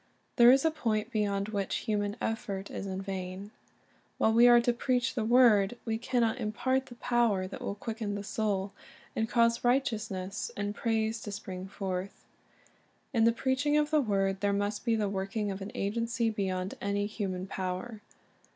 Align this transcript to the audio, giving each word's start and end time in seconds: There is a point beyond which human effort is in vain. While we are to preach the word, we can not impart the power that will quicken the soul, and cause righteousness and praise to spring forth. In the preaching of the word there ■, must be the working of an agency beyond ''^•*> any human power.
There 0.37 0.51
is 0.51 0.65
a 0.65 0.71
point 0.71 1.11
beyond 1.11 1.49
which 1.49 1.75
human 1.85 2.15
effort 2.19 2.71
is 2.71 2.87
in 2.87 3.03
vain. 3.03 3.51
While 4.17 4.33
we 4.33 4.47
are 4.47 4.59
to 4.59 4.73
preach 4.73 5.13
the 5.13 5.23
word, 5.23 5.77
we 5.85 5.99
can 5.99 6.21
not 6.21 6.39
impart 6.39 6.87
the 6.87 6.95
power 6.95 7.45
that 7.45 7.61
will 7.61 7.75
quicken 7.75 8.15
the 8.15 8.23
soul, 8.23 8.73
and 9.15 9.29
cause 9.29 9.63
righteousness 9.63 10.49
and 10.57 10.73
praise 10.73 11.21
to 11.21 11.31
spring 11.31 11.67
forth. 11.67 12.25
In 13.13 13.25
the 13.25 13.31
preaching 13.31 13.77
of 13.77 13.91
the 13.91 14.01
word 14.01 14.41
there 14.41 14.53
■, 14.53 14.57
must 14.57 14.85
be 14.85 14.95
the 14.95 15.07
working 15.07 15.51
of 15.51 15.61
an 15.61 15.71
agency 15.75 16.31
beyond 16.31 16.71
''^•*> 16.73 16.77
any 16.81 17.05
human 17.05 17.45
power. 17.45 18.01